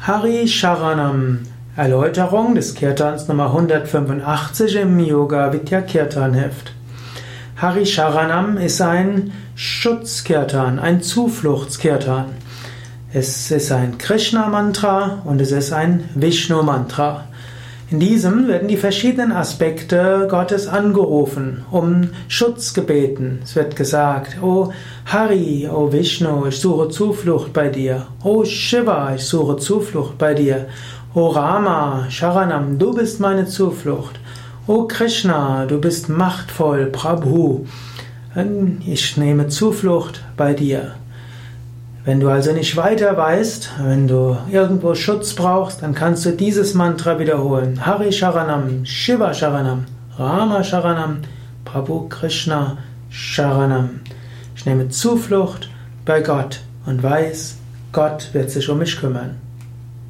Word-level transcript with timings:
Hari 0.00 0.46
Sharanam, 0.46 1.40
Erläuterung 1.76 2.54
des 2.54 2.74
Kirtans 2.74 3.26
Nummer 3.26 3.46
185 3.46 4.76
im 4.76 5.00
Yoga 5.00 5.52
Vidya 5.52 5.80
Kirtan 5.82 6.34
Heft. 6.34 6.72
Hari 7.56 7.84
Sharanam 7.84 8.58
ist 8.58 8.80
ein 8.80 9.32
Schutzkirtan, 9.56 10.78
ein 10.78 11.02
Zufluchtskirtan. 11.02 12.26
Es 13.12 13.50
ist 13.50 13.72
ein 13.72 13.98
Krishna-Mantra 13.98 15.22
und 15.24 15.40
es 15.40 15.50
ist 15.50 15.72
ein 15.72 16.08
Vishnu-Mantra. 16.14 17.24
In 17.90 18.00
diesem 18.00 18.48
werden 18.48 18.68
die 18.68 18.76
verschiedenen 18.76 19.32
Aspekte 19.32 20.26
Gottes 20.30 20.68
angerufen, 20.68 21.64
um 21.70 22.10
Schutz 22.28 22.74
gebeten. 22.74 23.38
Es 23.42 23.56
wird 23.56 23.76
gesagt, 23.76 24.42
O 24.42 24.72
Hari, 25.06 25.66
O 25.72 25.90
Vishnu, 25.90 26.44
ich 26.48 26.60
suche 26.60 26.90
Zuflucht 26.90 27.54
bei 27.54 27.70
dir. 27.70 28.08
O 28.22 28.44
Shiva, 28.44 29.14
ich 29.14 29.24
suche 29.24 29.56
Zuflucht 29.56 30.18
bei 30.18 30.34
dir. 30.34 30.66
O 31.14 31.28
Rama, 31.28 32.04
Sharanam, 32.10 32.78
du 32.78 32.92
bist 32.92 33.20
meine 33.20 33.46
Zuflucht. 33.46 34.20
O 34.66 34.86
Krishna, 34.86 35.64
du 35.64 35.80
bist 35.80 36.10
machtvoll, 36.10 36.86
Prabhu. 36.92 37.64
Ich 38.84 39.16
nehme 39.16 39.48
Zuflucht 39.48 40.22
bei 40.36 40.52
dir. 40.52 40.92
Wenn 42.08 42.20
du 42.20 42.30
also 42.30 42.52
nicht 42.52 42.74
weiter 42.74 43.18
weißt, 43.18 43.68
wenn 43.82 44.08
du 44.08 44.38
irgendwo 44.50 44.94
Schutz 44.94 45.34
brauchst, 45.34 45.82
dann 45.82 45.94
kannst 45.94 46.24
du 46.24 46.30
dieses 46.30 46.72
Mantra 46.72 47.18
wiederholen. 47.18 47.84
Hari 47.84 48.10
Sharanam, 48.12 48.86
Shiva 48.86 49.34
Sharanam, 49.34 49.84
Rama 50.16 50.64
Sharanam, 50.64 51.18
Prabhu 51.66 52.08
Krishna 52.08 52.78
Sharanam. 53.10 54.00
Ich 54.56 54.64
nehme 54.64 54.88
Zuflucht 54.88 55.68
bei 56.06 56.22
Gott 56.22 56.60
und 56.86 57.02
weiß, 57.02 57.58
Gott 57.92 58.30
wird 58.32 58.50
sich 58.50 58.70
um 58.70 58.78
mich 58.78 58.98
kümmern. 58.98 59.36